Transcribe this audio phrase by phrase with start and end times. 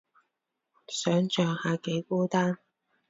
[0.87, 2.57] 想像下幾孤單